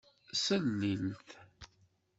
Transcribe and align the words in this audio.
Salilt-t. 0.43 1.29